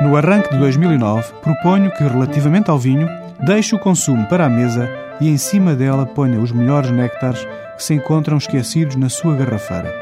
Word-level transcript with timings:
No 0.00 0.16
arranque 0.16 0.50
de 0.50 0.58
2009, 0.58 1.32
proponho 1.42 1.90
que, 1.90 2.04
relativamente 2.04 2.70
ao 2.70 2.78
vinho, 2.78 3.08
deixe 3.44 3.74
o 3.74 3.78
consumo 3.80 4.28
para 4.28 4.46
a 4.46 4.48
mesa 4.48 4.88
e 5.20 5.28
em 5.28 5.36
cima 5.36 5.74
dela 5.74 6.06
ponha 6.06 6.38
os 6.38 6.52
melhores 6.52 6.92
néctares 6.92 7.44
que 7.76 7.82
se 7.82 7.94
encontram 7.94 8.38
esquecidos 8.38 8.94
na 8.94 9.08
sua 9.08 9.34
garrafeira. 9.34 9.92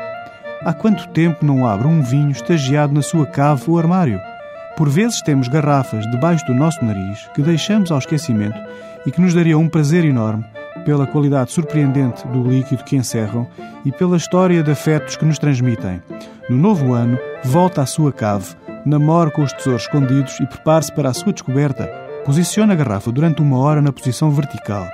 Há 0.62 0.74
quanto 0.74 1.08
tempo 1.08 1.46
não 1.46 1.66
abre 1.66 1.86
um 1.86 2.02
vinho 2.02 2.30
estagiado 2.30 2.92
na 2.92 3.00
sua 3.00 3.24
cave 3.24 3.62
ou 3.68 3.78
armário? 3.78 4.20
Por 4.76 4.90
vezes 4.90 5.22
temos 5.22 5.48
garrafas 5.48 6.04
debaixo 6.10 6.44
do 6.44 6.54
nosso 6.54 6.84
nariz 6.84 7.26
que 7.34 7.40
deixamos 7.40 7.90
ao 7.90 7.98
esquecimento 7.98 8.58
e 9.06 9.10
que 9.10 9.20
nos 9.20 9.32
daria 9.32 9.56
um 9.56 9.68
prazer 9.68 10.04
enorme 10.04 10.44
pela 10.84 11.06
qualidade 11.06 11.52
surpreendente 11.52 12.26
do 12.28 12.42
líquido 12.42 12.84
que 12.84 12.96
encerram 12.96 13.46
e 13.82 13.90
pela 13.90 14.18
história 14.18 14.62
de 14.62 14.70
afetos 14.70 15.16
que 15.16 15.24
nos 15.24 15.38
transmitem. 15.38 16.02
No 16.50 16.56
novo 16.56 16.92
ano, 16.92 17.18
volta 17.42 17.80
à 17.80 17.86
sua 17.86 18.12
cave, 18.12 18.54
namore 18.86 19.32
com 19.32 19.42
os 19.42 19.52
tesouros 19.52 19.82
escondidos 19.82 20.38
e 20.38 20.46
prepare-se 20.46 20.92
para 20.92 21.10
a 21.10 21.14
sua 21.14 21.32
descoberta. 21.32 21.86
Posicione 22.24 22.72
a 22.72 22.76
garrafa 22.76 23.10
durante 23.10 23.42
uma 23.42 23.58
hora 23.58 23.82
na 23.82 23.92
posição 23.92 24.30
vertical. 24.30 24.86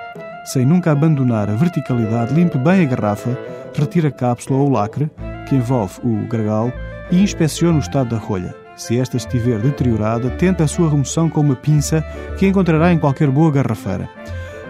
Sem 0.45 0.65
nunca 0.65 0.91
abandonar 0.91 1.49
a 1.49 1.53
verticalidade, 1.53 2.33
limpe 2.33 2.57
bem 2.57 2.81
a 2.81 2.85
garrafa, 2.85 3.37
retire 3.73 4.07
a 4.07 4.11
cápsula 4.11 4.59
ou 4.59 4.67
o 4.67 4.71
lacre, 4.71 5.11
que 5.47 5.55
envolve 5.55 5.99
o 6.03 6.27
gregal, 6.27 6.73
e 7.11 7.21
inspecione 7.21 7.77
o 7.77 7.81
estado 7.81 8.09
da 8.09 8.17
rolha. 8.17 8.55
Se 8.75 8.99
esta 8.99 9.17
estiver 9.17 9.59
deteriorada, 9.59 10.31
tente 10.31 10.63
a 10.63 10.67
sua 10.67 10.89
remoção 10.89 11.29
com 11.29 11.41
uma 11.41 11.55
pinça 11.55 12.03
que 12.37 12.47
encontrará 12.47 12.91
em 12.91 12.97
qualquer 12.97 13.29
boa 13.29 13.51
garrafeira. 13.51 14.09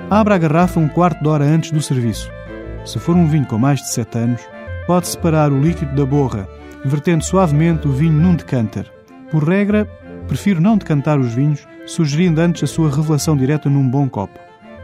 Abra 0.09 0.35
a 0.35 0.37
garrafa 0.37 0.79
um 0.79 0.89
quarto 0.89 1.23
de 1.23 1.29
hora 1.29 1.45
antes 1.45 1.71
do 1.71 1.81
serviço. 1.81 2.29
Se 2.85 2.99
for 2.99 3.15
um 3.15 3.25
vinho 3.25 3.45
com 3.45 3.57
mais 3.57 3.79
de 3.79 3.89
7 3.89 4.17
anos, 4.17 4.41
pode 4.85 5.07
separar 5.07 5.51
o 5.51 5.61
líquido 5.61 5.95
da 5.95 6.05
borra, 6.05 6.47
vertendo 6.83 7.23
suavemente 7.23 7.87
o 7.87 7.91
vinho 7.91 8.11
num 8.11 8.35
decanter. 8.35 8.91
Por 9.33 9.49
regra, 9.49 9.89
prefiro 10.27 10.61
não 10.61 10.77
decantar 10.77 11.19
os 11.19 11.33
vinhos, 11.33 11.67
sugerindo 11.87 12.39
antes 12.39 12.61
a 12.61 12.67
sua 12.67 12.95
revelação 12.95 13.35
direta 13.35 13.67
num 13.67 13.89
bom 13.89 14.07
copo. 14.07 14.37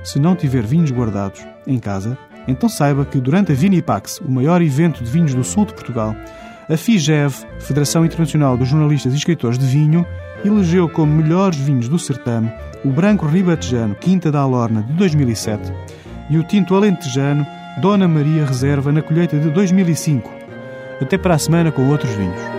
Se 0.04 0.18
não 0.18 0.36
tiver 0.36 0.64
vinhos 0.64 0.90
guardados 0.90 1.46
em 1.68 1.78
casa, 1.78 2.18
então 2.48 2.68
saiba 2.68 3.06
que 3.06 3.22
durante 3.22 3.52
a 3.52 3.56
Vinipax, 3.56 4.20
o 4.22 4.32
maior 4.32 4.60
evento 4.60 5.04
de 5.04 5.12
vinhos 5.12 5.36
do 5.36 5.44
sul 5.44 5.68
de 5.68 5.76
Portugal, 5.76 6.16
a 6.68 6.76
FIGEV, 6.76 7.32
Federação 7.60 8.04
Internacional 8.04 8.58
dos 8.58 8.68
Jornalistas 8.68 9.14
e 9.14 9.18
Escritores 9.18 9.60
de 9.60 9.68
Vinho, 9.68 10.04
elegeu 10.44 10.90
como 10.90 11.14
melhores 11.14 11.60
vinhos 11.60 11.88
do 11.88 12.00
certame 12.00 12.52
o 12.84 12.90
Branco 12.90 13.28
Ribatejano 13.28 13.94
Quinta 13.94 14.32
da 14.32 14.40
Alorna 14.40 14.82
de 14.82 14.94
2007 14.94 15.72
e 16.28 16.40
o 16.40 16.44
Tinto 16.44 16.76
Alentejano 16.76 17.46
Dona 17.84 18.08
Maria 18.08 18.48
Reserva 18.48 18.92
na 18.92 19.04
colheita 19.04 19.38
de 19.38 19.52
2005. 19.52 20.28
Até 21.00 21.20
para 21.20 21.36
a 21.36 21.40
semana 21.40 21.72
com 21.72 21.88
outros 21.88 22.12
vinhos. 22.16 22.59